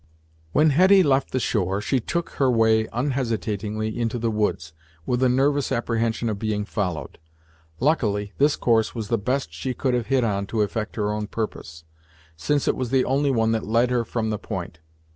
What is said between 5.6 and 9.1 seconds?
apprehension of being followed. Luckily, this course was